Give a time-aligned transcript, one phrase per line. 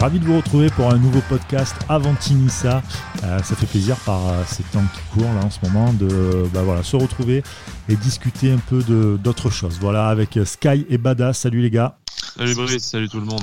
[0.00, 2.84] Ravi de vous retrouver pour un nouveau podcast avant Tinissa.
[3.24, 6.46] Euh, ça fait plaisir par euh, ces temps qui courent là en ce moment de
[6.54, 7.42] bah, voilà, se retrouver
[7.88, 8.80] et discuter un peu
[9.18, 9.76] d'autres choses.
[9.80, 11.32] Voilà, avec Sky et Bada.
[11.32, 11.98] Salut les gars.
[12.36, 13.42] Salut Brice, salut tout le monde.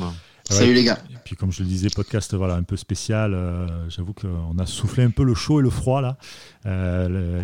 [0.50, 1.00] salut les gars.
[1.12, 3.34] Et puis comme je le disais, podcast voilà un peu spécial.
[3.34, 6.18] Euh, j'avoue qu'on a soufflé un peu le chaud et le froid là.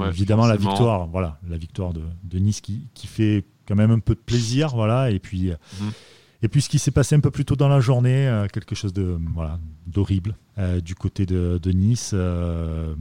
[0.07, 3.99] évidemment la victoire, voilà, la victoire de, de Nice qui, qui, fait quand même un
[3.99, 5.11] peu de plaisir, voilà.
[5.11, 5.51] Et puis.
[5.81, 5.91] Mhm.
[6.43, 8.75] Et puis ce qui s'est passé un peu plus tôt dans la journée, euh, quelque
[8.75, 12.11] chose de voilà d'horrible euh, du côté de, Nice.
[12.13, 12.93] Euh,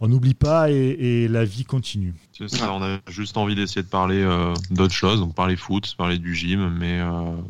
[0.00, 2.14] on n'oublie pas et, la vie continue.
[2.32, 4.26] C'est ça, on a juste envie d'essayer de parler
[4.70, 7.02] d'autres choses, donc parler foot, parler du gym, mais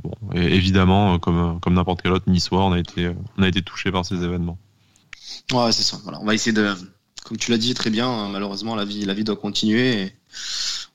[0.02, 3.92] bon, évidemment, comme, comme n'importe quel autre niçois, on a été, on a été touché
[3.92, 4.58] par ces événements.
[5.52, 6.00] Ouais, c'est ça.
[6.02, 6.20] Voilà.
[6.20, 6.74] On va essayer de,
[7.24, 10.02] comme tu l'as dit très bien, hein, malheureusement, la vie, la vie doit continuer.
[10.02, 10.12] Et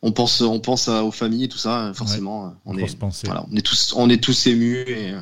[0.05, 2.53] on pense, on pense aux familles et tout ça, forcément.
[2.65, 5.15] on, est, on, est tous, on est tous émus et,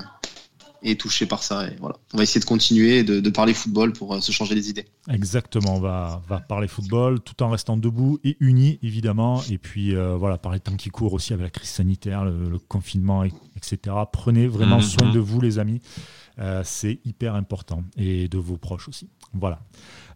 [0.83, 1.67] et touchés par ça.
[1.67, 1.95] Et voilà.
[2.13, 4.85] On va essayer de continuer de, parler football pour euh, se changer les idées.
[5.09, 9.41] Exactement, on va, va parler football tout en restant debout et unis, évidemment.
[9.49, 12.59] Et puis, euh, voilà, par les temps qui courent aussi avec la crise sanitaire, le,
[12.59, 13.95] confinement, etc.
[14.11, 14.83] Prenez vraiment mhm.
[14.83, 15.79] soin de vous, les amis.
[16.39, 19.09] Euh, c'est hyper important et de vos proches aussi.
[19.33, 19.59] Voilà.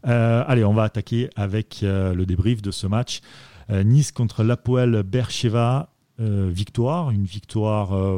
[0.04, 3.22] allez, on va attaquer avec le débrief de ce match.
[3.70, 8.16] Euh, nice contre l'Apoel Bercheva, euh, victoire, une victoire euh,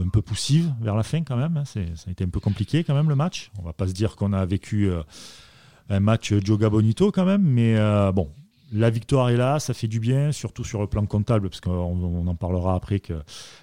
[0.00, 1.56] un peu poussive vers la fin quand même.
[1.56, 1.64] Hein.
[1.64, 3.50] ça a été un peu compliqué quand même le match.
[3.58, 4.90] On va pas se dire qu'on a vécu
[5.88, 7.76] un match Joga Bonito quand même, mais
[8.12, 8.30] bon,
[8.72, 12.26] la victoire est là, ça fait du bien, surtout sur le plan comptable, parce qu'on
[12.26, 13.14] en parlera après que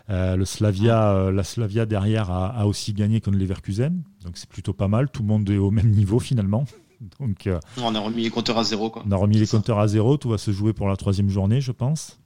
[0.09, 5.09] le Slavia, la Slavia derrière a, aussi gagné contre Leverkusen, donc c'est plutôt pas mal.
[5.09, 6.65] Tout le monde est au même niveau finalement.
[7.19, 8.93] Donc, euh, on a remis les compteurs à zéro.
[9.05, 10.17] On a remis les compteurs à zéro.
[10.17, 12.17] Tout va se jouer pour la troisième journée, je pense.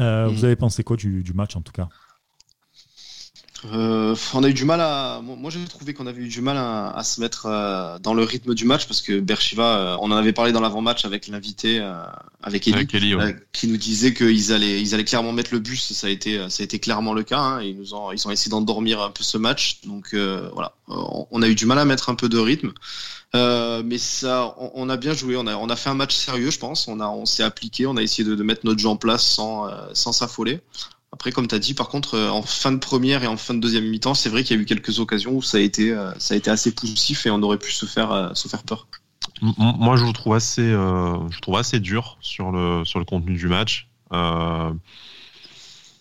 [0.00, 0.44] Euh, vous mm.
[0.44, 1.88] avez pensé quoi du, match en tout cas?
[3.72, 5.20] Euh, on a eu du mal à.
[5.20, 8.64] Moi, j'ai trouvé qu'on avait eu du mal à, se mettre dans le rythme du
[8.64, 11.80] match parce que Bershiva, on en avait parlé dans l'avant-match avec l'invité,
[12.40, 12.86] avec Eli,
[13.52, 15.92] qui nous disait qu'ils allaient, ils allaient clairement mettre le bus.
[15.92, 17.40] Ça a été, ça a été clairement le cas.
[17.40, 17.62] Hein.
[17.62, 19.80] ils nous ont, ils ont essayé d'endormir un peu ce match.
[19.84, 22.72] Donc voilà, on a eu du mal à mettre un peu de rythme.
[23.34, 25.36] Euh, mais ça, on, a bien joué.
[25.36, 26.88] On a, on a fait un match sérieux, je pense.
[26.88, 27.86] On on s'est appliqué.
[27.86, 30.60] On a essayé de, mettre notre jeu en place sans, euh, sans s'affoler.
[31.12, 33.54] Après, comme tu as dit, par contre, euh, en fin de première et en fin
[33.54, 35.94] de deuxième mi-temps, c'est vrai qu'il y a eu quelques occasions où ça a été,
[36.18, 38.86] ça a été assez poussif et on aurait pu se faire, se faire peur.
[39.40, 43.48] Moi, je vous trouve assez, je trouve assez dur sur le, sur le contenu du
[43.48, 43.88] match.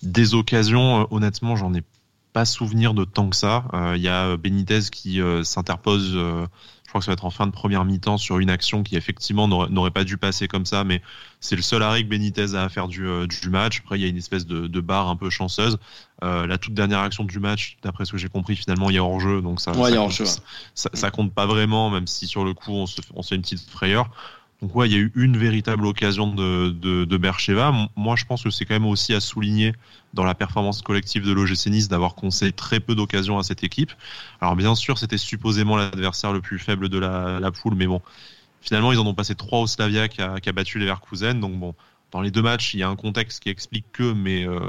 [0.03, 1.83] des occasions, honnêtement, j'en ai
[2.33, 3.63] pas souvenir de tant que ça.
[3.95, 6.17] Il y a Benitez qui s'interpose
[6.87, 8.95] je crois que ça va être en fin de première mi-temps sur une action qui
[8.95, 11.01] effectivement n'aurait pas dû passer comme ça, mais
[11.41, 13.81] c'est le seul arrêt que Benitez a à faire du, euh, du match.
[13.83, 15.77] Après, il y a une espèce de, de barre un peu chanceuse.
[16.23, 18.99] Euh, la toute dernière action du match, d'après ce que j'ai compris, finalement, il y
[18.99, 19.73] a hors-jeu, donc ça,
[20.73, 23.41] ça, compte, pas vraiment, même si sur le coup, on se, on se fait une
[23.41, 24.09] petite frayeur.
[24.61, 27.71] Donc ouais, il y a eu une véritable occasion de, de, de Bercheva.
[27.95, 29.73] Moi, je pense que c'est quand même aussi à souligner
[30.13, 33.91] dans la performance collective de l'OGC Nice d'avoir conseillé très peu d'occasions à cette équipe.
[34.41, 38.01] Alors bien sûr, c'était supposément l'adversaire le plus faible de la, la, poule, mais bon,
[38.61, 40.83] finalement, ils en ont passé trois au Slavia qui a, qui a battu.
[41.35, 41.75] Donc bon,
[42.11, 44.59] dans les deux matchs, il y a un contexte qui explique que, mais euh,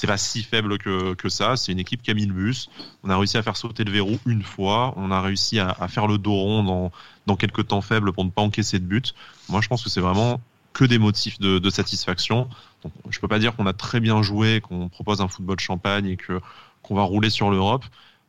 [0.00, 1.58] c'est pas si faible que, ça.
[1.58, 2.70] C'est une équipe qui a mis le bus.
[3.04, 4.94] On a réussi à faire sauter le verrou une fois.
[4.96, 6.90] On a réussi à, faire le dos rond dans,
[7.26, 9.14] dans quelques temps faibles pour ne pas encaisser de but.
[9.50, 10.40] Moi, je pense que c'est vraiment
[10.72, 12.48] que des motifs de, de satisfaction.
[12.82, 16.06] Donc, je peux pas dire qu'on a très bien joué, qu'on propose un football champagne
[16.06, 16.40] et que
[16.80, 17.84] qu'on va rouler sur l'Europe.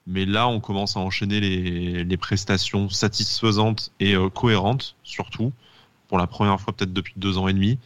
[0.07, 5.53] Mais là, on commence à enchaîner les, les prestations satisfaisantes et euh, cohérentes, surtout
[6.09, 7.79] pour la première fois peut-être depuis deux ans et demi.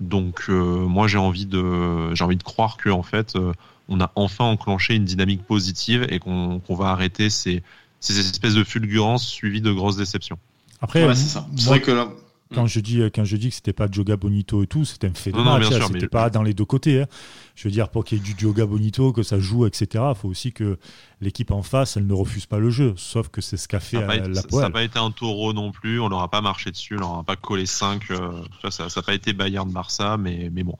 [0.00, 3.52] Donc euh, moi j'ai envie de j'ai envie de croire que en fait euh,
[3.88, 7.62] on a enfin enclenché une dynamique positive et qu'on va arrêter ces,
[8.00, 10.38] ces espèces de fulgurances suivies de grosses déceptions.
[10.80, 11.46] Après, c'est ça.
[11.56, 12.08] C'est vrai que là,
[12.52, 15.14] quand je dis quand je dis que c'était pas Joga Bonito et tout, c'était un
[15.14, 15.66] fait de match.
[15.72, 17.02] Hein, c'était pas dans les deux côtés.
[17.02, 17.06] Hein.
[17.54, 20.04] Je veux dire, pour qu'il y ait du Joga Bonito, que ça joue, etc.
[20.10, 20.78] Il faut aussi que
[21.20, 22.94] l'équipe en face, elle ne refuse pas le jeu.
[22.96, 26.00] Sauf que c'est ce qu'a fait la Ça n'a pas été un taureau non plus.
[26.00, 26.96] On n'aura pas marché dessus.
[26.96, 30.76] On n'aura pas collé 5 euh, ça n'a pas été Bayern Barça, mais mais bon.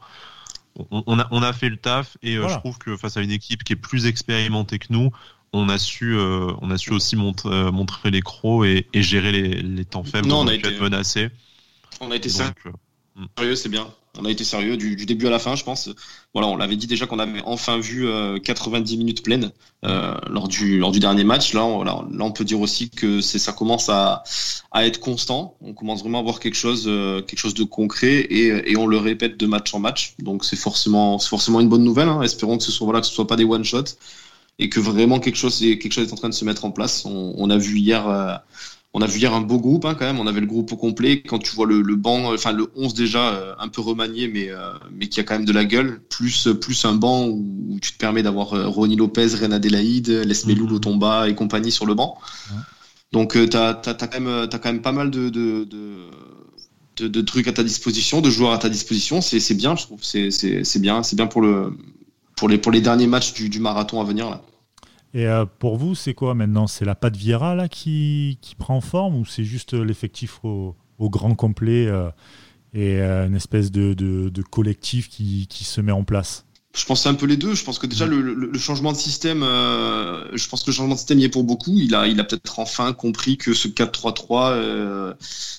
[0.90, 3.30] On, a, on a fait le taf et euh, je trouve que face à une
[3.30, 5.12] équipe qui est plus expérimentée que nous,
[5.52, 9.62] on a su, euh, on a su aussi montrer, montrer les crocs et, gérer les,
[9.62, 11.30] les, temps faibles non, on a été menacés.
[12.00, 12.44] On a été euh,
[13.16, 13.26] hmm.
[13.38, 13.88] sérieux, c'est bien.
[14.16, 15.90] On a été sérieux du, début à la fin, je pense.
[16.34, 18.06] Voilà, on l'avait dit déjà qu'on avait enfin vu
[18.44, 19.50] 90 euh, minutes pleines
[19.84, 21.52] euh, lors du lors du dernier match.
[21.52, 24.22] Là, on, là, on peut dire aussi que c'est ça commence à,
[24.70, 25.56] à être constant.
[25.60, 26.84] On commence vraiment à voir quelque chose
[27.26, 30.14] quelque chose de concret et, et on le répète de match en match.
[30.20, 31.18] Donc c'est forcément
[31.60, 32.08] une bonne nouvelle.
[32.08, 32.22] Hein.
[32.22, 33.96] Espérons que ce soit voilà que ce soit pas des one shots
[34.58, 36.70] et que vraiment quelque chose, est, quelque chose est en train de se mettre en
[36.70, 37.04] place.
[37.04, 38.34] On, a vu hier, euh,
[38.94, 40.20] on a vu hier un beau groupe hein, quand même.
[40.20, 41.20] On avait le groupe au complet.
[41.22, 44.50] Quand tu vois le, le banc, enfin le 11 déjà euh, un peu remanié, mais
[44.92, 46.00] mais qui a quand même de la gueule.
[46.08, 51.28] Plus plus un banc où, tu te permets d'avoir Ronnie Lopez, René Adelaide, Lesmelou, Lotomba
[51.28, 52.18] et compagnie sur le banc.
[53.12, 55.64] Donc tu as, quand même as quand même pas mal de, de,
[56.96, 59.20] de, de trucs à ta disposition, de joueurs à ta disposition.
[59.20, 60.02] C'est bien, je trouve.
[60.02, 61.72] C'est bien, c'est bien pour le
[62.36, 64.30] pour les, pour les derniers matchs du, du marathon à venir.
[64.30, 64.42] Là.
[65.14, 66.66] Et euh, pour vous, c'est quoi maintenant?
[66.66, 71.08] C'est la patte Viera là, qui, qui prend forme ou c'est juste l'effectif au, au,
[71.08, 72.10] grand complet euh,
[72.74, 76.46] et euh, une espèce de, de, collectif qui, qui, se met en place?
[76.74, 77.54] Je pense un peu les deux.
[77.54, 80.98] Je pense que déjà le, le, changement de système, je pense que le changement de
[80.98, 81.78] système y est pour beaucoup.
[81.78, 85.14] Il a, il a peut-être enfin compris que ce 4-3-3,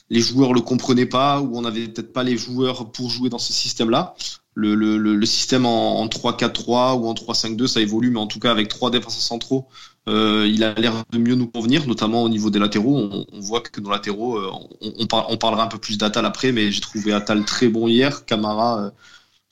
[0.10, 3.40] les joueurs le comprenaient pas ou on n'avait peut-être pas les joueurs pour jouer dans
[3.40, 4.16] ce système-là
[4.56, 8.40] le, le, le, système en, en 3-4-3 ou en 3-5-2, ça évolue, mais en tout
[8.40, 9.68] cas avec trois défenseurs centraux,
[10.08, 12.96] euh, il a l'air de mieux nous convenir, notamment au niveau des latéraux.
[12.96, 16.54] On, on voit que les latéraux, euh, on, on, parlera un peu plus d'Atal après,
[16.54, 18.26] mais j'ai trouvé Atal très bon hier.
[18.26, 18.92] Camara, euh,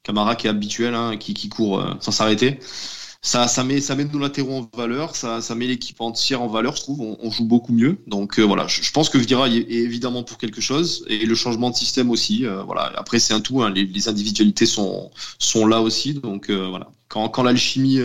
[0.03, 2.59] Camara qui est habituel, hein, qui, qui court euh, sans s'arrêter
[3.25, 6.47] ça, ça met, ça met nos latéraux en valeur, ça, ça met l'équipe entière en
[6.47, 6.99] valeur, je trouve.
[6.99, 7.97] On, joue beaucoup mieux.
[8.05, 11.69] Donc euh, voilà, je, pense que Vira est, évidemment pour quelque chose et le changement
[11.69, 12.45] de système aussi.
[12.45, 12.91] Euh, voilà.
[12.97, 13.63] Après c'est un tout.
[13.63, 15.09] Hein, les, individualités sont
[15.39, 16.15] sont là aussi.
[16.15, 17.99] Donc euh, voilà, quand, quand l'alchimie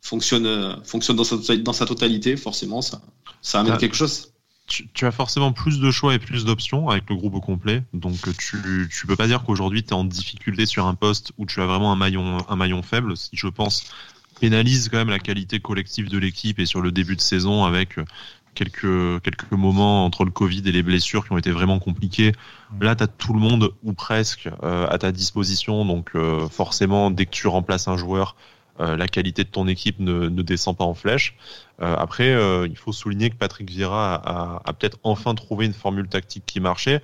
[0.00, 3.02] fonctionne fonctionne dans sa, dans sa totalité, forcément ça
[3.42, 4.32] ça amène quelque chose.
[4.66, 7.82] Tu, tu, as forcément plus de choix et plus d'options avec le groupe au complet.
[7.92, 11.44] Donc tu tu peux pas dire qu'aujourd'hui tu es en difficulté sur un poste où
[11.44, 13.14] tu as vraiment un maillon un maillon faible.
[13.14, 13.84] Si je pense
[14.40, 17.98] pénalise quand même la qualité collective de l'équipe et sur le début de saison avec
[17.98, 18.04] euh,
[18.54, 22.32] quelques quelques moments entre le Covid et les blessures qui ont été vraiment compliqués.
[22.80, 27.10] Là, tu as tout le monde ou presque euh, à ta disposition, donc euh, forcément,
[27.10, 28.36] dès que tu remplaces un joueur,
[28.80, 31.34] la qualité de ton équipe ne, ne descend pas en flèche.
[31.80, 32.32] après,
[32.64, 36.60] il faut souligner que Patrick Vieira a, a peut-être enfin trouvé une formule tactique qui
[36.60, 37.02] marchait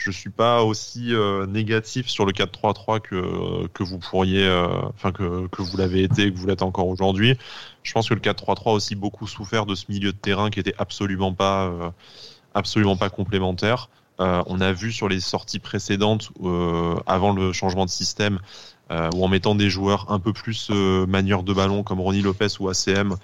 [0.00, 5.12] je suis pas aussi euh, négatif sur le 4-3-3 que que vous pourriez, euh, enfin
[5.12, 7.36] que que vous l'avez été et que vous l'êtes encore aujourd'hui.
[7.82, 10.58] Je pense que le 4-3-3 a aussi beaucoup souffert de ce milieu de terrain qui
[10.58, 11.90] était absolument pas euh,
[12.54, 13.90] absolument pas complémentaire.
[14.18, 16.30] on a vu sur les sorties précédentes,
[17.06, 18.38] avant le changement de système,
[18.90, 20.70] ou en mettant des joueurs un peu plus
[21.08, 23.16] manieurs de ballon comme Ronnie Lopez ou ACM,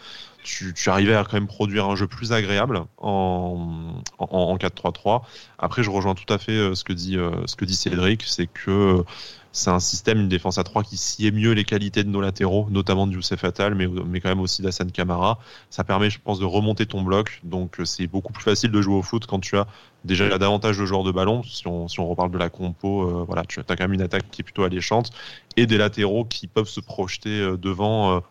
[0.46, 5.22] tu, arrivais à quand même produire un jeu plus agréable en, en, en 4-3-3.
[5.58, 8.22] Après, je rejoins tout à fait euh, ce que dit, euh, ce que dit Cédric,
[8.24, 9.02] c'est que
[9.50, 12.68] c'est un système, une défense à 3 qui sied mieux les qualités de nos latéraux,
[12.70, 15.38] notamment de Youssef Attal, mais, mais quand même aussi d'Assane Kamara.
[15.70, 17.40] Ça permet, je pense, de remonter ton bloc.
[17.42, 19.66] Donc, euh, c'est beaucoup plus facile de jouer au foot quand tu as
[20.04, 21.42] déjà davantage de joueurs de ballon.
[21.42, 24.30] Si on, si on reparle de la compo, voilà, tu as quand même une attaque
[24.30, 25.10] qui est plutôt alléchante
[25.56, 28.22] et des latéraux qui peuvent se projeter devant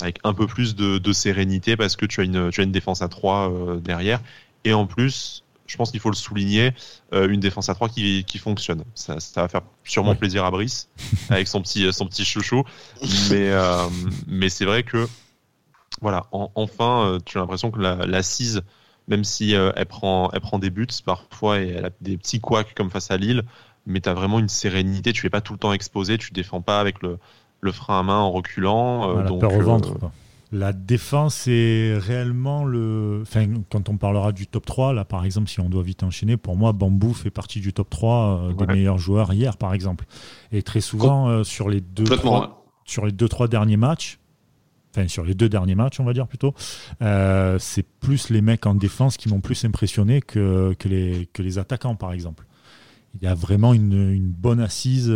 [0.00, 3.02] avec un peu plus de, sérénité parce que tu as une, tu as une défense
[3.02, 4.20] à 3 euh, derrière.
[4.64, 6.72] Et en plus, je pense qu'il faut le souligner,
[7.12, 8.84] euh, une défense à 3 qui, qui fonctionne.
[8.94, 10.88] Ça, ça va faire sûrement plaisir à Brice
[11.30, 12.64] avec son petit, son petit chouchou.
[13.30, 13.88] Mais, euh,
[14.26, 15.08] mais c'est vrai que,
[16.00, 18.62] voilà, enfin, tu as l'impression que l'assise, la,
[19.08, 22.74] même si elle, prend, elle prend des buts parfois et elle a des petits couacs
[22.74, 23.42] comme face à Lille,
[23.84, 26.60] mais tu as vraiment une sérénité, tu es pas tout le temps exposé, tu défends
[26.60, 27.18] pas avec le,
[27.60, 29.18] le frein à main en reculant.
[29.18, 29.92] Euh, donc, peur au ventre.
[30.02, 30.06] Euh,
[30.50, 33.20] la défense est réellement le.
[33.22, 36.36] Enfin, quand on parlera du top 3, là par exemple, si on doit vite enchaîner,
[36.36, 38.14] pour moi, Bambou fait partie du top 3
[38.50, 40.06] euh, des meilleurs joueurs hier par exemple.
[40.52, 44.18] Et très souvent, sur les deux, trois, sur les deux, trois derniers matchs,
[44.94, 46.54] enfin sur les deux derniers matchs, on va dire plutôt,
[47.00, 51.58] c'est plus les mecs en défense qui m'ont plus impressionné que, que, les, que les
[51.58, 52.46] attaquants par exemple.
[53.20, 55.12] Il y a vraiment une, une bonne assise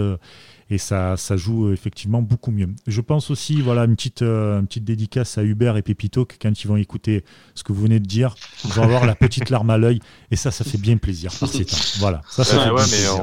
[0.73, 2.69] et ça, ça joue euh, effectivement beaucoup mieux.
[2.87, 6.37] Je pense aussi, voilà, une petite, euh, une petite dédicace à Hubert et Pépito, que
[6.41, 7.25] quand ils vont écouter
[7.55, 10.01] ce que vous venez de dire, ils vont avoir la petite larme à l'œil,
[10.31, 11.77] et ça, ça fait bien plaisir par ces temps.
[11.99, 13.23] Voilà, ça, ça fait bien plaisir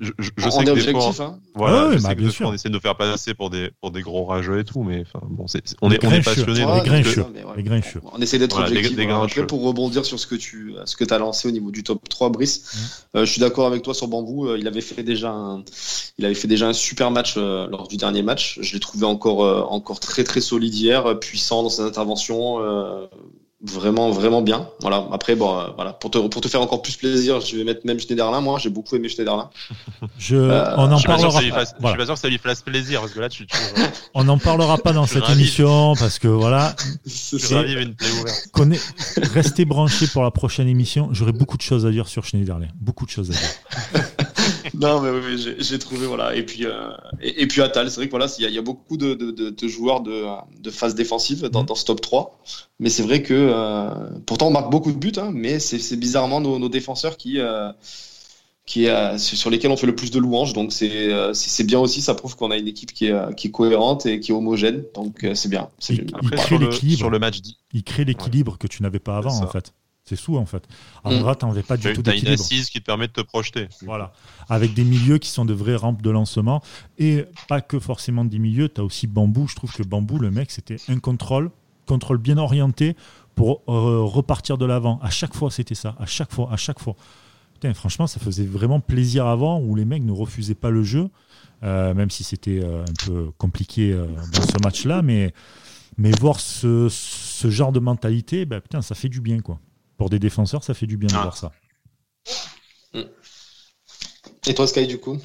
[0.00, 1.38] je, je, sais que des fois, hein.
[1.54, 2.48] voilà, bah, bien sûr.
[2.48, 5.02] on essaie de nous faire passer pour des pour des gros rageux et tout, mais
[5.02, 6.64] enfin bon, c'est, on, est, on est passionné.
[6.74, 6.82] les
[7.62, 8.98] grincheux, On essaie d'être voilà, objectif.
[9.10, 12.08] Après, pour rebondir sur ce que tu ce que as lancé au niveau du top
[12.08, 13.18] 3, Brice, mmh.
[13.18, 14.48] euh, je suis d'accord avec toi sur Bambou.
[14.48, 15.64] Euh, il avait fait déjà un,
[16.18, 18.58] il avait fait déjà un super match euh, lors du dernier match.
[18.60, 22.58] Je l'ai trouvé encore encore très très solide hier, puissant dans ses interventions
[23.62, 24.68] vraiment vraiment bien.
[24.80, 25.06] Voilà.
[25.12, 25.92] Après bon euh, voilà.
[25.92, 28.40] Pour te pour te faire encore plus plaisir je vais mettre même Schneiderlin.
[28.40, 29.50] Moi j'ai beaucoup aimé Schneiderlin.
[30.18, 33.12] Je euh, on en parlera je suis pas sûr que ça lui fasse plaisir parce
[33.12, 33.56] que là tu, tu
[34.14, 36.74] on n'en parlera pas dans cette émission parce que voilà.
[37.32, 38.50] Une plaie ouverte.
[39.34, 41.08] Restez branchés pour la prochaine émission.
[41.12, 42.68] J'aurai beaucoup de choses à dire sur Schneiderlin.
[42.80, 44.10] Beaucoup de choses à dire
[44.80, 46.34] non, mais oui, j'ai trouvé, voilà.
[46.34, 49.12] Et puis, euh, et, puis Atal, c'est vrai que voilà, il y, a beaucoup de,
[49.14, 50.24] de, joueurs de,
[50.58, 52.40] de, phase défensive dans, dans, ce top 3.
[52.78, 53.90] Mais c'est vrai que, euh,
[54.24, 57.70] pourtant, on marque beaucoup de buts, hein, mais c'est bizarrement nos, nos, défenseurs qui, euh,
[58.64, 58.86] qui
[59.18, 60.54] sur lesquels on fait le plus de louanges.
[60.54, 64.06] Donc, c'est bien aussi, ça prouve qu'on a une équipe qui est, qui est cohérente
[64.06, 64.84] et qui est homogène.
[64.94, 65.68] Donc, c'est bien.
[65.90, 67.40] Il, il, crée sur le match.
[67.74, 69.74] Il crée l'équilibre que tu n'avais pas avant, en fait.
[70.10, 70.66] C'est sous en fait.
[71.04, 71.36] En mm.
[71.38, 72.26] tu n'avais pas du tout d'équilibre.
[72.26, 73.68] une assise qui te permet de te projeter.
[73.82, 74.12] Voilà.
[74.48, 76.62] Avec des milieux qui sont de vraies rampes de lancement.
[76.98, 79.46] Et pas que forcément des milieux, tu as aussi Bambou.
[79.46, 81.52] Je trouve que Bambou, le mec, c'était un contrôle,
[81.86, 82.96] contrôle bien orienté
[83.36, 84.98] pour euh, repartir de l'avant.
[85.00, 85.94] À chaque fois, c'était ça.
[86.00, 86.96] À chaque fois, à chaque fois.
[87.54, 91.08] Putain, franchement, ça faisait vraiment plaisir avant où les mecs ne refusaient pas le jeu,
[91.62, 93.96] euh, même si c'était euh, un peu compliqué
[94.32, 95.02] dans ce match-là.
[95.02, 95.32] Mais,
[95.98, 99.60] mais voir ce, ce genre de mentalité, ben, putain, ça fait du bien, quoi
[100.00, 101.22] pour des défenseurs, ça fait du bien de ah.
[101.24, 101.52] voir ça.
[102.94, 103.02] Mm.
[104.46, 105.18] Et toi, Sky, du coup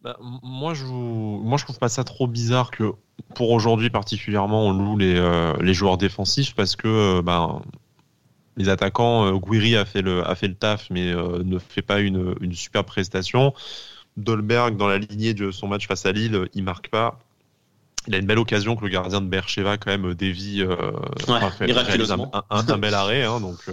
[0.00, 2.94] bah, moi, je moi, je trouve pas ça trop bizarre que
[3.34, 7.60] pour aujourd'hui particulièrement, on loue les, euh, les joueurs défensifs parce que euh, bah,
[8.56, 12.00] les attaquants, euh, Guiri a fait le, a fait le taf, mais ne fait pas
[12.00, 13.52] une, une super prestation.
[14.16, 17.18] Dolberg, dans la lignée de son match face à Lille, il marque pas
[18.06, 20.76] il a une belle occasion que le gardien de Bercheva quand même dévie euh,
[22.50, 23.72] un, bel arrêt hein, donc euh,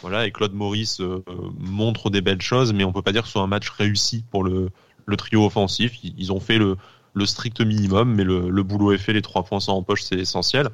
[0.00, 1.24] voilà et Claude Maurice euh,
[1.58, 4.24] montre des belles choses mais on peut pas dire que ce soit un match réussi
[4.30, 4.70] pour le,
[5.06, 5.98] le trio offensif.
[6.02, 6.76] Ils, ont fait le,
[7.14, 10.02] le, strict minimum mais le, le, boulot est fait les trois points sont en poche
[10.02, 10.68] c'est essentiel.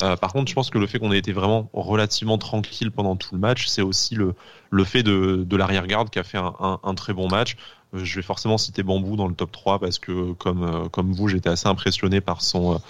[0.00, 3.34] Par contre je pense que le fait qu'on ait été vraiment relativement tranquille pendant tout
[3.34, 4.34] le match c'est aussi le,
[4.70, 7.56] le fait de, de l'arrière-garde qui a fait un, un, très bon match.
[7.56, 11.12] euh, je vais forcément citer Bambou dans le top 3 parce que comme euh, comme
[11.12, 12.80] vous, j'étais assez impressionné par son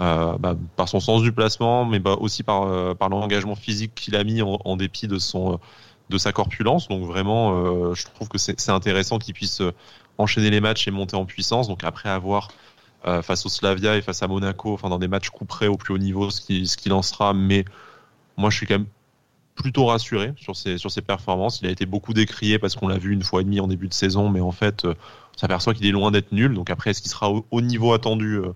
[0.00, 4.16] euh, bah, par son sens du placement, mais bah, aussi par par l'engagement physique qu'il
[4.16, 5.58] a mis en, dépit de son
[6.10, 6.88] de sa corpulence.
[6.88, 9.60] Donc vraiment, je trouve que c'est intéressant qu'il puisse
[10.18, 11.68] enchaîner les matchs et monter en puissance.
[11.68, 12.48] Donc après avoir
[13.22, 15.98] face au Slavia et face à Monaco, enfin dans des matchs couperés au plus haut
[15.98, 17.64] niveau, ce qui ce qu'il lancera, mais
[18.36, 18.86] moi je suis quand même
[19.58, 21.60] plutôt rassuré sur ses, sur ses performances.
[21.60, 23.88] Il a été beaucoup décrié parce qu'on l'a vu une fois et demie en début
[23.88, 24.94] de saison, mais en fait, euh,
[25.34, 26.54] on s'aperçoit qu'il est loin d'être nul.
[26.54, 28.52] Donc après, est-ce qu'il sera au, niveau attendu euh,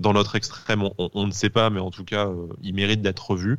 [0.00, 0.88] dans l'autre extrême?
[0.98, 3.58] On, ne sait pas, mais en tout cas, euh, il mérite d'être revu.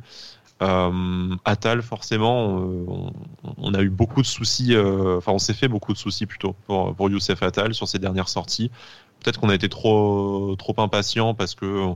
[1.46, 2.62] Atal, forcément,
[3.56, 6.94] on, a eu beaucoup de soucis, enfin, on s'est fait beaucoup de soucis plutôt pour,
[6.94, 8.70] pour Youssef Atal sur ses dernières sorties.
[9.20, 11.94] Peut-être qu'on a été trop, trop impatient parce que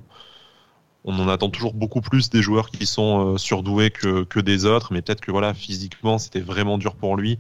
[1.05, 4.65] on en attend toujours beaucoup plus des joueurs qui sont euh, surdoués que, que des
[4.65, 7.39] autres, mais peut-être que voilà, physiquement, c'était vraiment dur pour lui.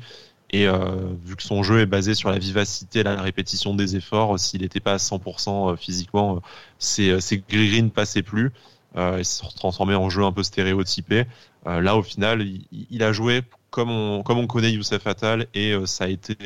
[0.54, 4.38] Et euh, vu que son jeu est basé sur la vivacité, la répétition des efforts,
[4.38, 6.40] s'il n'était pas à 100% euh, physiquement,
[6.78, 8.52] ses, ses gris ne passaient plus.
[8.96, 11.24] Euh, il se transformait en jeu un peu stéréotypé.
[11.66, 15.74] là, au final, il, il, a joué comme on, comme on connaît Youssef Attal et
[15.86, 16.36] ça a été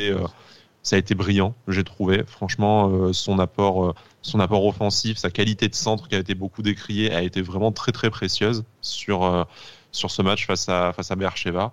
[0.88, 2.24] ça a été brillant, j'ai trouvé.
[2.26, 3.94] Franchement, son apport
[4.28, 7.72] son apport offensif, sa qualité de centre qui a été beaucoup décriée, a été vraiment
[7.72, 9.44] très très précieuse sur, euh,
[9.90, 11.72] sur ce match face à, face à Bercheva.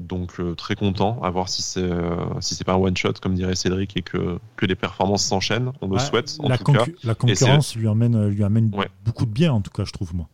[0.00, 3.14] Donc euh, très content à voir si c'est euh, si c'est pas un one shot
[3.20, 5.72] comme dirait Cédric et que, que les performances s'enchaînent.
[5.80, 6.84] On le souhaite en la tout cas.
[7.02, 8.70] La concurrence lui amène lui amène
[9.04, 10.28] beaucoup de bien en tout cas je trouve moi.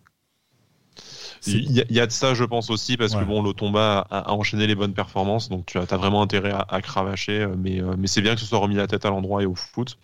[1.46, 4.66] Il y, a de ça, je pense aussi, parce que bon, l'Otomba a, a, enchaîné
[4.66, 8.22] les bonnes performances, donc tu as, as vraiment intérêt à, à cravacher, mais, mais c'est
[8.22, 9.98] bien que ce soit remis la tête à l'endroit et au foot.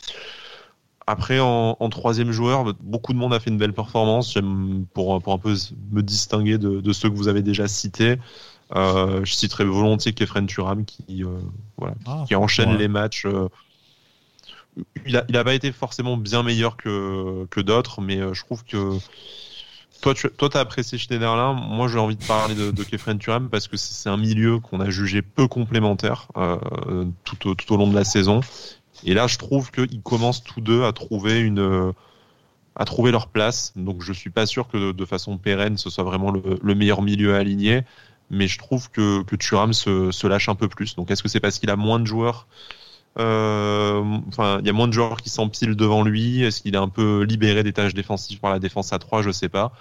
[1.11, 4.33] Après, en, troisième joueur, beaucoup de monde a fait une belle performance.
[4.33, 5.57] J'aime pour, pour un peu
[5.91, 8.17] me distinguer de, ceux que vous avez déjà cités.
[8.77, 11.41] Euh, je citerai volontiers Kefren Turam qui, euh,
[11.77, 13.27] voilà, ah, qui enchaîne les matchs.
[13.27, 13.49] Euh.
[15.05, 18.65] il n'a il a pas été forcément bien meilleur que, que d'autres, mais je trouve
[18.65, 18.97] que
[20.01, 21.53] toi, tu toi, as apprécié Schneiderlin.
[21.53, 24.81] Moi, j'ai envie de parler de, de Kefren Turam parce que c'est un milieu qu'on
[24.81, 26.29] a jugé peu complémentaire
[27.25, 28.41] tout, au, tout au long de la saison
[29.05, 31.93] et là, je trouve qu'ils commencent tous deux à trouver une
[32.77, 33.73] à trouver leur place.
[33.77, 37.35] Donc, je suis pas sûr que de, façon pérenne, ce soit vraiment le, meilleur milieu
[37.35, 37.83] à aligner.
[38.31, 39.37] Mais je trouve que, que
[39.73, 40.95] se, se lâche un peu plus.
[40.95, 44.73] Donc, est-ce que c'est parce qu'il a moins de joueurs euh, Enfin, il y a
[44.73, 46.43] moins de joueurs qui s'empilent devant lui.
[46.43, 49.31] Est-ce qu'il est un peu libéré des tâches défensives par la défense à 3 Je
[49.31, 49.73] sais pas.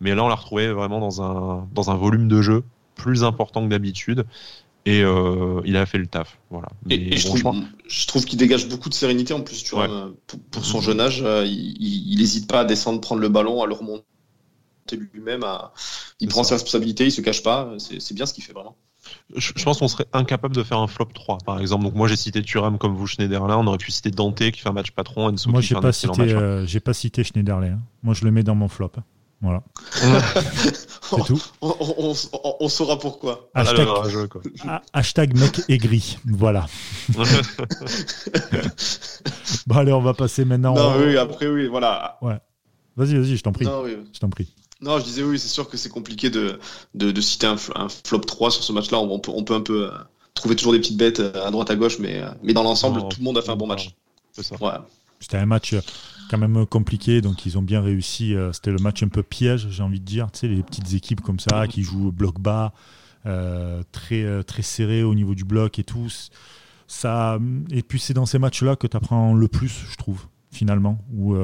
[0.00, 2.64] Mais là, on l'a retrouvé vraiment dans un, dans un volume de jeu
[2.94, 4.26] plus important que d'habitude
[4.88, 6.38] et euh, il a fait le taf.
[6.50, 6.68] Voilà.
[6.88, 9.62] et, je, trouve, qu'il dégage beaucoup de sérénité en plus.
[9.62, 10.12] Tu vois,
[10.50, 13.74] pour, son jeune âge, euh, il n'hésite pas à descendre, prendre le ballon, à le
[13.74, 14.04] remonter
[14.92, 15.44] lui-même.
[16.20, 17.70] Il prend ses responsabilités, il se cache pas.
[17.78, 18.76] C'est bien ce qu'il fait vraiment.
[19.36, 21.84] Je, pense qu'on serait incapable de faire un flop 3 par exemple.
[21.84, 24.68] Donc moi j'ai cité Thuram comme vous Schneiderlin, on aurait pu citer Dante qui fait
[24.68, 27.78] un match patron, Enzo moi j'ai pas, cité, euh, j'ai pas cité Schneiderlin.
[28.02, 28.92] Moi je le mets dans mon flop.
[29.40, 29.62] Voilà.
[31.00, 31.40] c'est tout.
[31.60, 33.50] On, saura pourquoi.
[33.54, 33.86] Hashtag,
[34.92, 36.18] hashtag mec aigri.
[36.24, 36.66] Voilà.
[39.66, 40.74] bon, allez, on va passer maintenant.
[40.74, 42.18] Non, oui, après, oui, voilà.
[42.20, 42.38] Ouais.
[42.96, 43.64] Vas-y, vas-y, je t'en prie.
[43.64, 44.52] Non, Je t'en prie.
[44.80, 46.60] Non, je disais oui, c'est sûr que c'est compliqué de,
[46.94, 48.98] de, citer un, flop 3 sur ce match-là.
[48.98, 49.90] On, peut, on peut un peu euh,
[50.34, 53.00] trouver toujours des petites bêtes euh, à droite à gauche, mais, euh, mais dans l'ensemble,
[53.08, 53.90] tout le monde a fait un bon match.
[55.20, 55.74] C'était un match
[56.30, 58.34] quand même compliqué, donc ils ont bien réussi.
[58.52, 60.30] C'était le match un peu piège, j'ai envie de dire.
[60.30, 62.72] Tu sais, les petites équipes comme ça qui jouent bloc bas,
[63.90, 66.06] très, très serré au niveau du bloc et tout.
[66.86, 71.00] Ça, et puis c'est dans ces matchs-là que tu apprends le plus, je trouve, finalement.
[71.12, 71.34] Où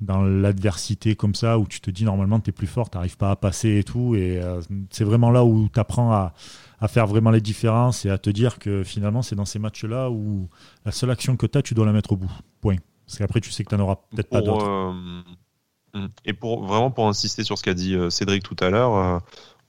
[0.00, 3.16] dans l'adversité comme ça, où tu te dis normalement tu es plus fort, tu n'arrives
[3.16, 4.14] pas à passer et tout.
[4.14, 6.32] Et euh, c'est vraiment là où tu apprends à,
[6.80, 10.10] à, faire vraiment les différences et à te dire que finalement c'est dans ces matchs-là
[10.10, 10.48] où
[10.84, 12.32] la seule action que tu as, tu dois la mettre au bout.
[12.60, 12.76] Point.
[13.06, 14.66] Parce qu'après tu sais que tu n'en auras peut-être pas d'autres.
[14.66, 19.22] Euh, et pour vraiment pour insister sur ce qu'a dit euh, Cédric tout à l'heure,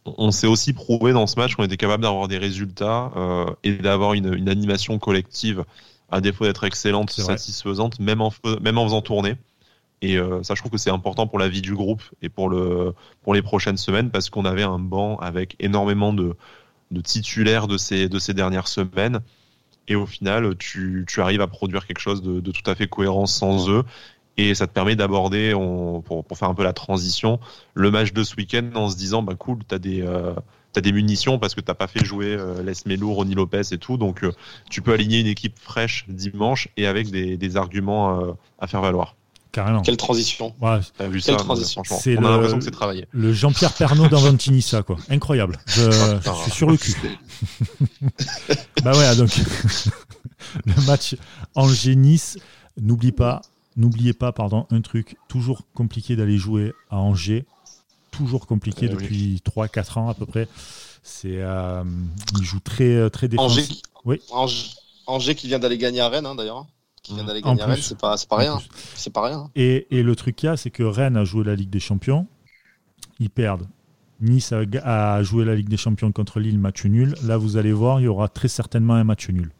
[0.05, 3.11] on s'est aussi prouvé dans ce match qu'on était capable d'avoir des résultats
[3.63, 5.63] et d'avoir une, une, animation collective
[6.09, 9.35] à défaut d'être excellente, satisfaisante, même en, même en faisant tourner.
[10.01, 12.49] Et euh, ça, je trouve que c'est important pour la vie du groupe et pour,
[12.49, 16.35] le, pour les prochaines semaines parce qu'on avait un banc avec énormément de,
[16.89, 19.19] de titulaires de ces, de ces dernières semaines.
[19.87, 22.87] Et au final, tu, tu arrives à produire quelque chose de, de, tout à fait
[22.87, 23.83] cohérent sans eux.
[24.37, 25.51] Et ça te permet d'aborder,
[26.05, 27.39] pour, pour faire un peu la transition,
[27.73, 30.33] le match de ce week-end en se disant, bah cool, t'as des, euh,
[30.75, 33.77] as des munitions parce que t'as pas fait jouer euh, Les Melou, Ronnie Lopez et
[33.77, 33.97] tout.
[33.97, 34.31] Donc euh,
[34.69, 38.81] tu peux aligner une équipe fraîche dimanche et avec des, des arguments euh, à faire
[38.81, 39.15] valoir.
[39.51, 39.81] Carrément.
[39.81, 40.53] Quelle transition.
[40.61, 40.79] Ouais.
[41.09, 41.83] vu Quelle ça, transition.
[41.83, 43.07] C'est On a l'impression que c'est travaillé.
[43.11, 44.97] Le Jean-Pierre Pernaud d'Avantini, ça, quoi.
[45.09, 45.59] Incroyable.
[45.65, 46.95] Je, je suis sur le cul.
[48.83, 49.29] bah ouais, donc.
[50.65, 51.15] le match
[51.55, 52.37] Angers-Nice.
[52.79, 53.41] N'oublie pas,
[53.75, 55.17] n'oubliez pas, pardon, un truc.
[55.27, 57.45] Toujours compliqué d'aller jouer à Angers.
[58.11, 60.47] Toujours compliqué eh depuis 3-4 ans à peu près.
[61.03, 61.83] C'est, euh,
[62.37, 63.69] il joue très, très défensif.
[63.69, 64.21] Angers, oui.
[64.31, 64.69] Angers,
[65.07, 66.65] Angers qui vient d'aller gagner à Rennes, hein, d'ailleurs
[67.03, 68.61] qui vient d'aller gagner Rennes, c'est pas, pas rien.
[68.95, 69.49] C'est pas rien.
[69.55, 71.79] Et, et le truc qu'il y a, c'est que Rennes a joué la Ligue des
[71.79, 72.27] Champions,
[73.19, 73.67] ils perdent.
[74.21, 77.15] Nice a, joué la Ligue des Champions contre Lille, match nul.
[77.23, 79.51] Là, vous allez voir, il y aura très certainement un match nul.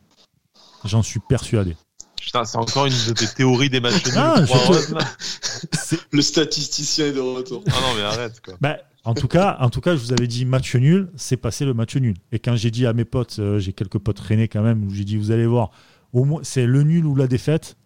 [0.86, 1.76] J'en suis persuadé.
[2.16, 4.14] Putain, c'est encore une de tes théories des matchs nuls.
[4.16, 4.36] Ah,
[6.12, 7.64] le statisticien est de retour.
[7.68, 8.54] Ah non, mais arrête quoi.
[8.62, 11.66] Bah, en tout cas, en tout cas, je vous avais dit match nul, c'est passé
[11.66, 12.16] le match nul.
[12.32, 14.92] Et quand j'ai dit à mes potes, euh, j'ai quelques potes rennais quand même, où
[14.92, 15.72] j'ai dit vous allez voir,
[16.14, 17.78] au moins, c'est le nul ou la défaite.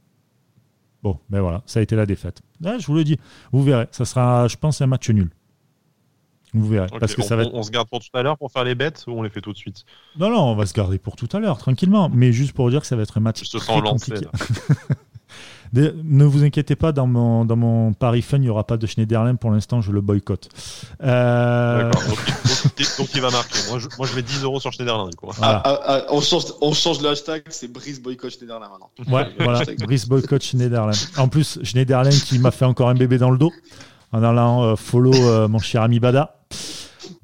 [1.03, 2.41] Bon, ben voilà, ça a été la défaite.
[2.61, 3.17] je vous le dis,
[3.51, 5.29] vous verrez, ça sera, je pense, un match nul.
[6.53, 6.87] Vous verrez.
[6.99, 8.75] parce que on, ça va on se garde pour tout à l'heure pour faire les
[8.75, 9.83] bêtes ou on les fait tout de suite?
[10.17, 12.09] Non, non, on va se garder pour tout à l'heure, tranquillement.
[12.09, 13.43] Mais juste pour dire que ça va être un match.
[13.43, 14.13] Je sens lancé.
[15.81, 18.87] ne vous inquiétez pas, dans mon, dans mon Paris Fun, il n'y aura pas de
[18.87, 20.49] Schneiderlin pour l'instant, je le boycotte.
[21.03, 21.91] Euh...
[21.91, 23.59] Donc, il va marquer.
[23.69, 25.09] Moi je, moi, je mets 10 euros sur Schneiderlin.
[25.41, 28.89] Ah, ah, ah, on, change, on change le hashtag, c'est Brice boycott Schneiderlin maintenant.
[29.13, 30.91] Ouais, voilà, Brice boycott Schneiderlin.
[31.17, 33.51] En plus, Schneiderlin qui m'a fait encore un bébé dans le dos
[34.11, 36.39] en allant euh, follow euh, mon cher ami Bada.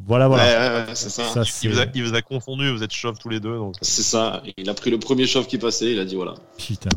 [0.05, 0.43] Voilà, voilà.
[0.43, 1.23] Ouais, ouais, c'est ça.
[1.63, 3.57] il, vous a, il, vous a, confondu, vous êtes chauve tous les deux.
[3.81, 4.43] C'est ça.
[4.57, 6.33] Il a pris le premier chauve qui passait, il a dit voilà.
[6.57, 6.89] Putain.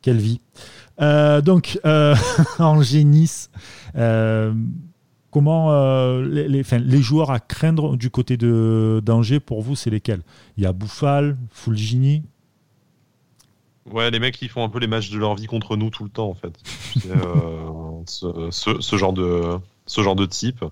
[0.00, 0.40] Quelle vie.
[1.00, 2.14] Euh, donc, euh,
[2.58, 3.50] Angers-Nice,
[3.96, 4.52] euh,
[5.30, 10.22] comment euh, les, joueurs à craindre du côté d'Angers, pour vous, c'est lesquels?
[10.56, 12.22] Il y a Bouffal, Fulgini
[13.90, 16.04] Ouais, les mecs qui font un peu les matchs de leur vie contre nous tout
[16.04, 16.58] le temps, en fait.
[18.06, 20.62] ce, ce, ce, genre de, ce genre de type.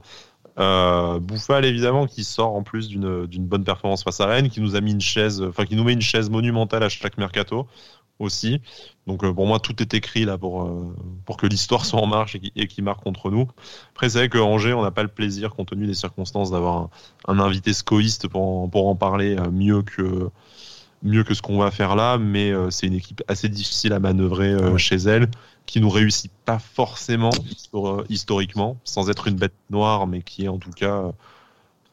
[0.58, 4.74] Euh, Bouffal évidemment qui sort en plus d'une bonne performance face à Rennes, qui nous
[4.74, 7.66] a mis une chaise, enfin qui nous met une chaise monumentale à chaque mercato
[8.18, 8.60] aussi.
[9.06, 12.06] Donc euh, pour moi, tout est écrit là pour, euh, pour que l'histoire soit en
[12.06, 13.48] marche et qui, marque contre nous.
[13.92, 16.88] Après, c'est vrai que Angers, on n'a pas le plaisir, compte tenu des circonstances, d'avoir
[17.28, 20.30] un, invité scoïste pour en, pour en parler euh, mieux que,
[21.02, 24.56] mieux que ce qu'on va faire là, mais c'est une équipe assez difficile à manœuvrer
[24.78, 25.28] chez elle,
[25.66, 27.30] qui nous réussit pas forcément
[28.08, 31.12] historiquement, sans être une bête noire, mais qui est en tout cas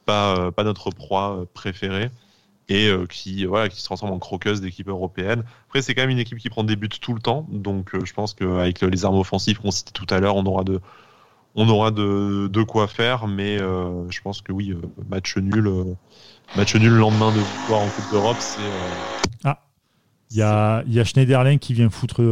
[0.05, 2.09] pas, pas notre proie préférée
[2.69, 5.43] et euh, qui voilà qui se transforme en croqueuse d'équipe européenne.
[5.67, 8.05] Après c'est quand même une équipe qui prend des buts tout le temps, donc euh,
[8.05, 10.79] je pense qu'avec les armes offensives qu'on citait tout à l'heure, on aura de
[11.55, 14.75] on aura de, de quoi faire, mais euh, je pense que oui,
[15.07, 15.71] match nul,
[16.55, 18.61] match nul le lendemain de victoire en Coupe d'Europe, c'est
[19.43, 19.59] ah.
[20.31, 22.23] Il y, a, y a Schneiderlin qui vient foutre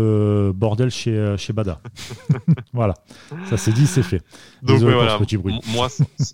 [0.56, 1.82] bordel chez, chez Bada.
[2.74, 2.96] voilà,
[3.48, 4.24] ça c'est dit, c'est fait.
[4.63, 5.20] Donc voilà,
[5.67, 5.88] moi,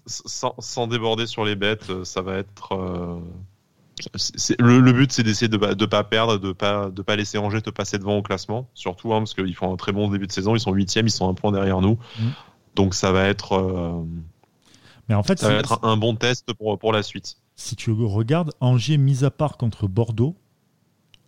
[0.06, 3.20] sans, sans, déborder sur les bêtes, ça va être
[4.60, 7.62] le, le, but, c'est d'essayer de ne pas perdre, de pas de pas laisser Angers
[7.62, 10.32] te passer devant au classement, surtout hein, parce qu'ils font un très bon début de
[10.32, 10.56] saison.
[10.56, 11.98] Ils sont huitièmes, ils sont un point derrière nous.
[12.20, 12.28] Mm.
[12.76, 14.06] Donc ça va être,
[15.10, 17.38] Mais en fait, ça va être un bon test pour, pour la suite.
[17.56, 20.36] Si tu regardes, Angers, mis à part contre Bordeaux,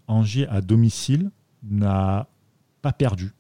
[0.08, 1.32] Angers à domicile
[1.64, 2.28] n'a
[2.82, 3.34] pas perdu.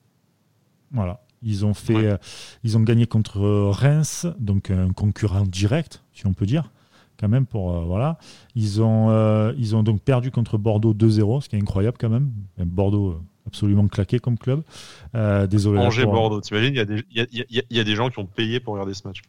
[0.92, 1.22] Voilà.
[1.44, 2.20] Ils ont fait,
[2.64, 6.72] ils ont gagné contre Reims, donc un concurrent direct, si on peut dire
[7.20, 8.18] quand même pour euh, voilà.
[8.56, 12.10] Ils ont euh, ils ont donc perdu contre Bordeaux 2-0, ce qui est incroyable quand
[12.10, 12.32] même.
[12.58, 14.62] Bordeaux euh, absolument claqué comme club.
[15.16, 15.80] Euh, désolé.
[15.80, 18.10] Angers Bordeaux, t'imagines, il y, a des, il, y a, il y, a des gens
[18.10, 19.22] qui ont payé pour regarder ce match.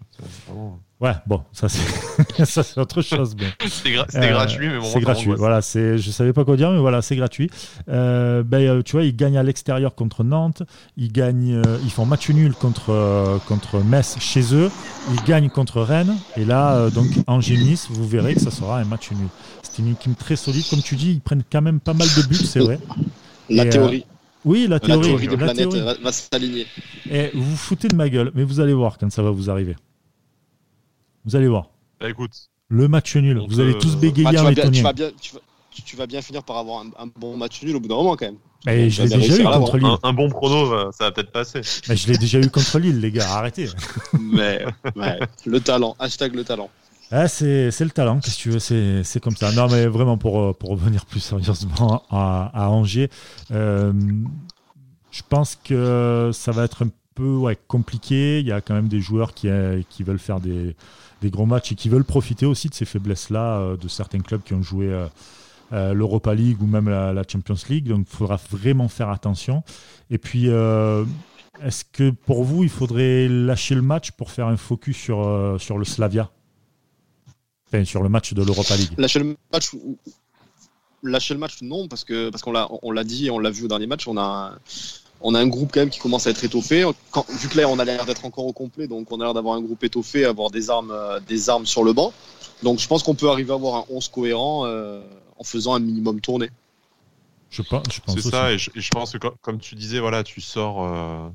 [1.01, 3.35] Ouais, bon, ça c'est autre chose.
[3.67, 4.85] C'était euh, gratuit, mais bon.
[4.85, 5.31] C'est gratuit.
[5.35, 7.51] Voilà, c'est, je savais pas quoi dire, mais voilà, c'est gratuit.
[7.89, 10.63] Euh, ben, euh, tu vois, ils gagnent à l'extérieur contre Nantes,
[10.99, 14.71] ils gagnent, ils font match nul contre contre Metz chez eux,
[15.11, 19.11] ils gagnent contre Rennes, et là, donc Angers-Nice, vous verrez que ça sera un match
[19.13, 19.29] nul.
[19.63, 22.29] C'est une équipe très solide, comme tu dis, ils prennent quand même pas mal de
[22.29, 22.79] buts, c'est vrai.
[23.49, 24.05] La théorie.
[24.44, 25.00] Oui, la théorie.
[25.00, 26.66] La théorie des planètes va, s'aligner.
[27.11, 29.50] Et vous vous foutez de ma gueule, mais vous allez voir quand ça va vous
[29.50, 29.76] arriver.
[31.24, 31.68] Vous allez voir.
[32.00, 32.33] Bah, écoute.
[32.68, 33.42] Le match nul.
[33.48, 35.11] vous allez tous bégayer bah, tu, vas bien, tu, vas bien,
[35.85, 38.26] tu, vas, bien finir par avoir un, bon match nul au bout d'un moment quand
[38.26, 38.37] même.
[38.64, 39.96] Mais je l'ai déjà eu contre Lille.
[40.03, 41.62] Un, bon prono, ça va peut-être passer.
[41.88, 43.68] Mais je l'ai déjà eu contre Lille, les gars, arrêtez.
[44.20, 44.64] mais
[45.44, 46.70] le talent, hashtag le talent.
[47.12, 49.51] Ah, c'est, le talent, qu'est-ce que tu veux, c'est, comme ça.
[49.53, 53.11] Non, mais vraiment, pour, pour revenir plus sérieusement à, Angers,
[53.51, 53.92] euh,
[55.11, 58.38] je pense que ça va être un peu compliqué.
[58.38, 60.77] Il y a quand même des joueurs qui, euh, veulent faire des,
[61.25, 64.55] gros matchs et qui veulent profiter aussi de ces faiblesses-là euh, de certains clubs qui
[64.55, 64.88] ont joué
[65.73, 67.88] l'Europa League ou même la, Champions League.
[67.88, 69.64] Donc, il faudra vraiment faire attention.
[70.11, 74.96] Et puis, est-ce que pour vous, il faudrait lâcher le match pour faire un focus
[74.96, 76.31] sur le Slavia?
[77.85, 78.93] Sur le match de l'Europa League.
[78.99, 79.71] Lâcher le match,
[81.03, 83.65] lâcher le match, non, parce que parce qu'on l'a on l'a dit, on l'a vu
[83.65, 84.59] au dernier match, on a
[85.21, 86.85] on a un groupe quand même qui commence à être étoffé.
[86.85, 89.57] vu que là, on a l'air d'être encore au complet, donc on a l'air d'avoir
[89.57, 92.13] un groupe étoffé, avoir des armes, euh, des armes sur le banc.
[92.63, 95.03] Donc je pense qu'on peut arriver à avoir un 11 cohérent euh,
[95.39, 96.51] en faisant un minimum tourné.
[97.51, 100.41] Je pense, je pense c'est ça, et je, pense que comme tu disais, voilà, tu
[100.41, 100.85] sors.
[100.85, 101.29] Euh,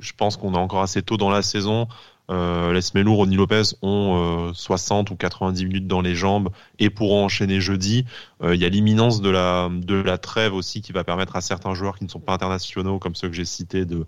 [0.00, 1.86] je pense qu'on est encore assez tôt dans la saison.
[2.30, 6.90] Euh, les Smelour, Ronnie Lopez ont 60 euh, ou 90 minutes dans les jambes et
[6.90, 8.06] pourront enchaîner jeudi.
[8.42, 11.40] Euh, il y a l'imminence de la, de la trêve aussi qui va permettre à
[11.40, 14.06] certains joueurs qui ne sont pas internationaux, comme ceux que j'ai cités, de,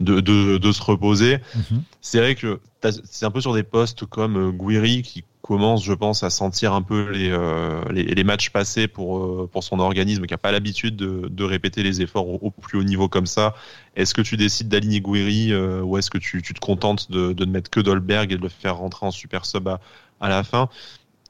[0.00, 1.38] de, de, de, se reposer.
[1.54, 1.82] Mhm.
[2.00, 2.60] C'est vrai que
[3.04, 6.82] c'est un peu sur des postes comme Guiri qui commence, je pense, à sentir un
[6.82, 10.52] peu les, euh, les, les, matchs passés pour, euh, pour son organisme, qui n'a pas
[10.52, 13.54] l'habitude de, de, répéter les efforts au, plus haut niveau comme ça.
[13.96, 17.32] Est-ce que tu décides d'aligner Guiri euh, ou est-ce que tu, tu, te contentes de,
[17.32, 19.80] de ne mettre que Dolberg et de le faire rentrer en super sub à,
[20.20, 20.68] à la fin?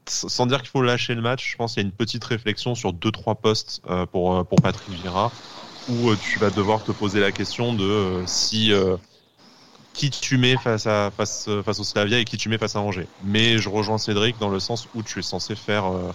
[0.05, 2.75] Sans dire qu'il faut lâcher le match, je pense qu'il y a une petite réflexion
[2.75, 5.31] sur deux trois postes pour, pour Patrick Vieira
[5.89, 8.73] où tu vas devoir te poser la question de si
[9.93, 12.81] qui tu mets face à face face au Slavia et qui tu mets face à
[12.81, 13.07] Angers.
[13.23, 16.11] Mais je rejoins Cédric dans le sens où tu es censé faire euh,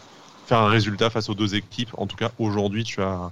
[0.47, 1.91] faire un résultat face aux deux équipes.
[1.97, 3.31] En tout cas, aujourd'hui, tu as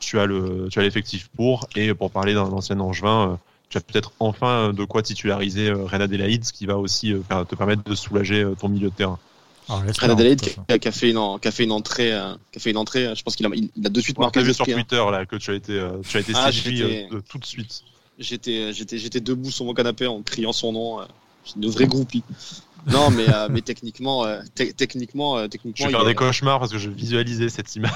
[0.00, 3.36] tu as le tu as l'effectif pour et pour parler d'un ancien Angevin, euh,
[3.68, 7.54] tu as peut-être enfin de quoi titulariser euh, Reina Adelaide, ce qui va aussi te
[7.54, 9.18] permettre de soulager ton milieu de terrain.
[9.68, 12.18] Ah, Reina Adelaide qui, qui, a fait une qui a fait une entrée
[12.50, 13.14] qui a fait une entrée.
[13.14, 14.42] Je pense qu'il a il, a de suite marqué.
[14.42, 17.44] vu sur Twitter là que tu as été tu as été ah, séduit tout de
[17.44, 17.84] suite.
[18.22, 21.00] J'étais, j'étais, j'étais debout sur mon canapé en criant son nom.
[21.00, 21.04] Euh,
[21.56, 22.22] une vraie groupie.
[22.86, 25.86] Non, mais, euh, mais techniquement, euh, techniquement, techniquement.
[25.86, 27.92] Je vais faire des cauchemars parce que je visualisais cette image.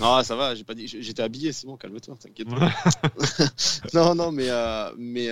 [0.00, 0.54] non, ça va.
[0.54, 0.86] J'ai pas dit.
[0.86, 1.52] J'étais habillé.
[1.52, 2.72] C'est bon, calme-toi, t'inquiète pas.
[3.94, 4.48] non, non, mais
[4.96, 5.28] mais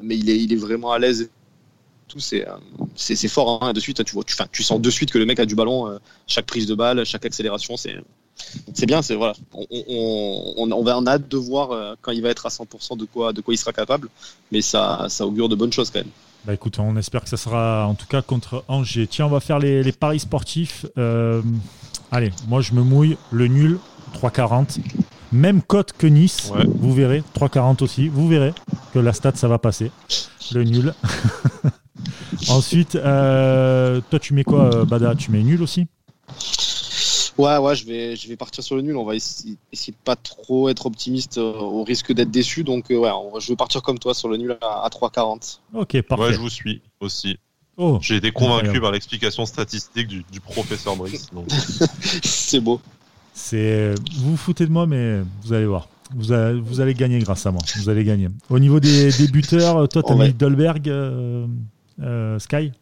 [0.00, 1.30] mais il est il est vraiment à l'aise.
[2.06, 2.46] Tout c'est
[2.96, 3.62] c'est fort.
[3.62, 5.54] Hein, de suite, tu vois, tu, tu sens de suite que le mec a du
[5.54, 5.98] ballon.
[6.26, 7.96] chaque prise de balle, chaque accélération, c'est
[8.74, 9.34] c'est bien, c'est voilà.
[9.52, 9.66] On,
[10.56, 13.04] on, on, va en hâte de voir euh, quand il va être à 100% de
[13.04, 14.08] quoi, de quoi il sera capable,
[14.52, 16.10] mais ça, ça augure de bonnes choses quand même.
[16.44, 19.06] Bah écoute, on espère que ça sera en tout cas contre Angers.
[19.06, 20.86] Tiens, on va faire les, paris sportifs.
[20.96, 21.42] Euh,
[22.10, 23.78] allez, moi je me mouille le nul
[24.14, 24.78] 3,40.
[25.30, 28.54] Même cote que Nice, vous verrez, 3,40 aussi, vous verrez
[28.94, 29.90] que la stat ça va passer.
[30.52, 30.94] Le nul.
[32.48, 35.14] Ensuite, euh, toi tu mets quoi, Bada?
[35.14, 35.86] Tu mets nul aussi?
[37.38, 38.96] Ouais, ouais, je vais, je vais partir sur le nul.
[38.96, 42.64] On va essayer, essayer de pas trop être optimiste euh, au risque d'être déçu.
[42.64, 45.60] Donc, euh, ouais, je vais partir comme toi sur le nul à, 3,40.
[45.72, 46.24] Ok, parfait.
[46.24, 47.38] Ouais, je vous suis aussi.
[47.76, 51.30] Oh, J'ai été convaincu par l'explication statistique du, du professeur Brice.
[52.24, 52.80] C'est beau.
[53.32, 55.88] C'est, vous vous foutez de moi, mais vous allez voir.
[56.12, 57.62] Vous, vous allez gagner grâce à moi.
[57.76, 58.28] Vous allez gagner.
[58.50, 61.46] Au niveau des, des buteurs, toi, tu as mis Dolberg, euh,
[62.40, 62.72] Sky?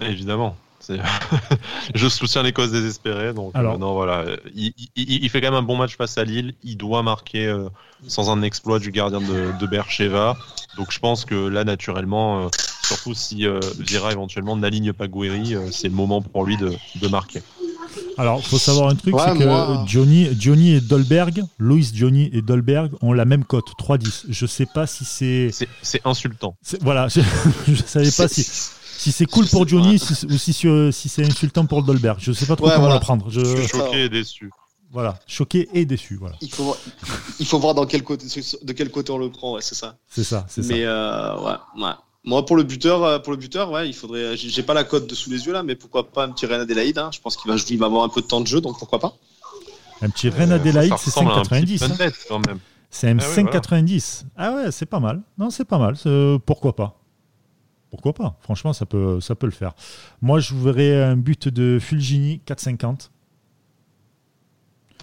[0.00, 0.56] Évidemment.
[1.94, 3.32] je soutiens les causes désespérées.
[3.32, 4.24] Donc, euh, non, voilà.
[4.54, 6.54] Il, fait quand même un bon match face à Lille.
[6.62, 7.68] Il doit marquer euh,
[8.06, 10.36] sans un exploit du gardien de, de Bercheva.
[10.76, 12.48] Donc, je pense que là, naturellement, euh,
[12.82, 13.46] surtout si
[13.78, 17.42] Vira éventuellement n'aligne pas Guiri, c'est le moment pour lui de, de marquer.
[18.18, 22.42] Alors, il faut savoir un truc, c'est que Johnny, Johnny et Dolberg, Louis Johnny et
[22.42, 24.26] Dolberg ont la même cote, 3-10.
[24.28, 25.50] Je sais pas si c'est.
[25.82, 26.56] C'est insultant.
[26.80, 27.20] Voilà, je
[27.70, 28.46] ne savais pas si
[29.02, 32.18] si c'est cool pour Johnny ou si, si c'est insultant pour Dolberg.
[32.20, 33.30] Je sais pas trop comment le prendre.
[33.30, 33.44] Je...
[33.44, 34.50] suis choqué et déçu.
[34.92, 36.16] Voilà, choqué et déçu.
[36.16, 36.36] Voilà.
[36.40, 36.76] Il faut,
[37.40, 38.26] il faut voir dans quel côté,
[38.62, 39.96] de quel côté on le prend, c'est ça.
[40.06, 40.68] C'est ça, c'est ça.
[40.68, 41.92] Mais euh, ouais, ouais.
[42.24, 44.36] Moi, pour le buteur, euh, pour le buteur, ouais, il faudrait.
[44.36, 46.60] J'ai pas la cote de sous les yeux là, mais pourquoi pas un petit Reine
[46.60, 47.10] Adélaïde hein.
[47.12, 49.00] Je pense qu'il va, il va avoir un peu de temps de jeu, donc pourquoi
[49.00, 49.14] pas.
[50.02, 51.84] Un petit Reine Adélaïde, c'est 5,90.
[51.84, 52.58] Hein.
[52.90, 54.24] C'est un 5,90.
[54.36, 55.22] Ah, ah ouais, c'est pas mal.
[55.38, 55.96] Non, c'est pas mal.
[56.44, 57.01] Pourquoi pas
[57.92, 58.38] pourquoi pas?
[58.40, 59.74] Franchement, ça peut, ça peut le faire.
[60.22, 63.10] Moi, je verrais un but de Fulgini 4,50.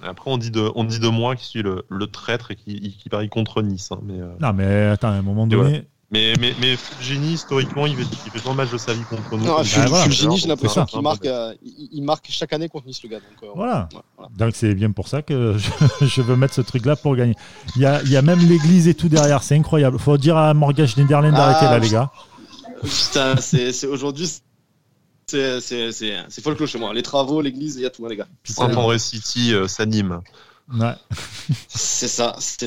[0.02, 3.10] Après, on dit de, on dit de moi qui suis le, traître et qui, qui,
[3.10, 3.91] parie contre Nice.
[3.91, 5.84] Hein, mais, euh, Non, mais attends, à un moment donné.
[6.12, 9.38] Mais, mais, mais Fulgini, historiquement, il fait, il fait le match de sa vie contre
[9.38, 9.45] nous.
[9.45, 13.10] Non, bah, Fulgini, j'ai l'impression qu'il marque, euh, il, marque chaque année contre Nice, le
[13.10, 13.17] gars.
[13.17, 13.88] Donc, euh, voilà.
[14.36, 15.58] Donc, c'est bien pour ça que
[16.02, 17.36] je, veux mettre ce truc-là pour gagner.
[17.75, 19.99] Il y a, il y a même l'église et tout derrière, c'est incroyable.
[19.99, 22.10] Faut dire à Morgan Schneiderlin d'arrêter ah, là, les gars.
[22.82, 24.30] Putain, c'est aujourd'hui.
[25.28, 26.94] C'est folklore chez moi.
[26.94, 28.28] Les travaux, l'église, il y a tout, hein, les gars.
[28.44, 30.22] Saint-André City euh, s'anime.
[30.74, 30.94] Ouais.
[31.68, 32.36] c'est ça.
[32.39, 32.65] C'est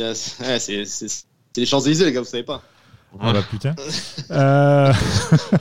[1.57, 2.63] les Champs-Élysées, les gars, vous savez pas.
[3.21, 3.75] Ah bah putain.
[4.31, 4.93] euh...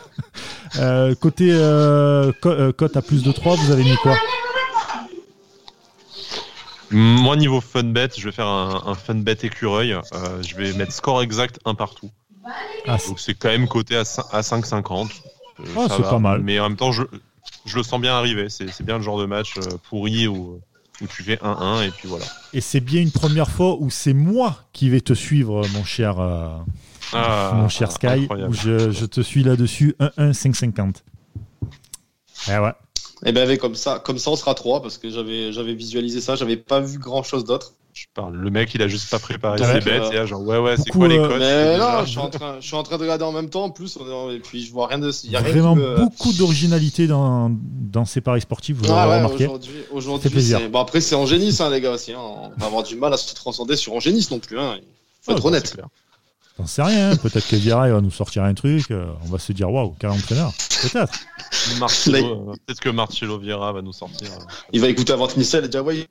[0.78, 4.16] euh, côté euh, cote à plus de 3, vous avez mis quoi?
[6.92, 9.96] Moi, niveau fun bet, je vais faire un, un fun bet écureuil.
[10.42, 12.12] je vais mettre score exact un partout.
[12.88, 15.10] Ah, Donc c'est quand même coté à 5,50.
[15.60, 16.42] Euh, ah, c'est pas mal.
[16.42, 17.04] Mais en même temps, je,
[17.66, 18.50] je le sens bien arriver.
[18.50, 20.60] C'est bien le genre de match euh, pourri où,
[21.02, 22.26] où tu fais 1-1 et puis voilà.
[22.54, 26.20] Et c'est bien une première fois où c'est moi qui vais te suivre, mon cher,
[26.20, 26.58] euh,
[27.14, 30.96] ah, mon cher Sky, où je, je, te suis là-dessus 1-1, 5,50.
[32.50, 32.74] Eh ouais.
[33.24, 36.22] Et eh ben comme ça, comme ça on sera 3 parce que j'avais j'avais visualisé
[36.22, 37.74] ça, j'avais pas vu grand chose d'autre.
[37.94, 38.36] Je parle.
[38.36, 40.14] Le mec, il a juste pas préparé ses bêtes.
[40.14, 42.56] Et genre, ouais, ouais, c'est quoi les euh, codes Mais non, je suis, en train,
[42.60, 43.66] je suis en train de regarder en même temps.
[43.66, 43.98] En plus,
[44.32, 45.12] et puis je vois rien de.
[45.24, 48.78] Il y a vraiment beaucoup d'originalité dans, dans ces paris sportifs.
[48.78, 52.14] Vous ah, ouais, Aujourd'hui, aujourd'hui, bon après c'est Angénis, hein, les gars aussi.
[52.14, 52.20] Hein.
[52.20, 54.58] On va avoir du mal à se transcender sur Angénis non plus.
[54.58, 54.78] Hein.
[54.80, 55.76] Il faut être honnête.
[56.58, 57.12] J'en sais rien.
[57.12, 57.16] Hein.
[57.18, 58.92] Peut-être que Vira va nous sortir un truc.
[58.92, 60.54] Euh, on va se dire waouh, quel entraîneur.
[60.82, 61.14] Peut-être.
[62.08, 64.30] Euh, peut-être que Marcelo Vieira va nous sortir.
[64.72, 66.08] Il va écouter avant Michel et dire ouais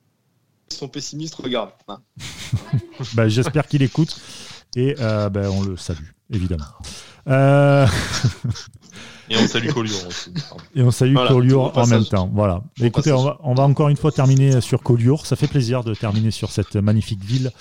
[0.77, 1.71] sont pessimistes, regarde.
[1.87, 2.01] Hein.
[3.13, 4.19] bah, J'espère qu'il écoute
[4.75, 6.65] et euh, bah, on le salue, évidemment.
[7.27, 7.87] Euh...
[9.29, 10.33] Et on salue Collioure aussi.
[10.75, 12.29] Et on salue Collioure en même temps.
[12.33, 12.61] Voilà.
[12.81, 15.25] Écoutez, on va, on va, encore une fois terminer sur Collioure.
[15.25, 17.51] Ça fait plaisir de terminer sur cette magnifique ville.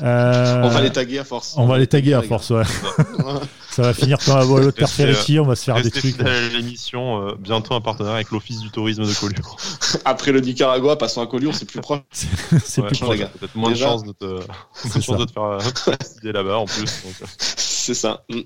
[0.00, 1.54] Euh, on va les taguer à force.
[1.58, 2.62] On va les taguer à force, ouais.
[3.70, 4.88] Ça va finir comme un l'autre Père
[5.40, 6.16] on va se faire des trucs.
[6.52, 9.56] l'émission, euh, bientôt un partenariat avec l'Office du tourisme de Collioure.
[10.04, 12.00] Après le Nicaragua, passons à Collioure, c'est plus proche.
[12.64, 13.18] c'est plus proche.
[13.18, 17.02] Peut-être moins de chance de te, de te faire décider là-bas en plus.
[17.04, 17.28] Donc.
[17.80, 18.24] C'est ça.
[18.28, 18.40] Mm.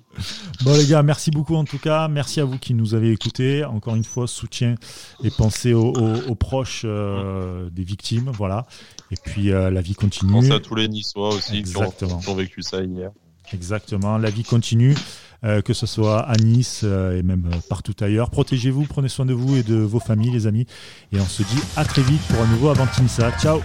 [0.62, 2.07] Bon les gars, merci beaucoup en tout cas.
[2.07, 3.64] Merci à vous qui nous avez écoutés.
[3.64, 4.77] Encore une fois, soutien
[5.25, 5.92] et pensez aux,
[6.37, 8.31] proches euh, des victimes.
[8.33, 8.66] Voilà.
[9.11, 10.33] Et puis euh, la vie continue.
[10.33, 13.11] Pensez à tous les Niçois aussi qui ont, vécu ça hier.
[13.53, 14.18] Exactement.
[14.18, 14.94] La vie continue.
[15.42, 18.31] Euh, que ce soit à Nice et même partout ailleurs.
[18.31, 20.64] Protégez-vous, prenez soin de vous et de vos familles, les amis.
[21.12, 23.31] Et on se dit à très vite pour un nouveau Avantinsa.
[23.33, 23.61] Ciao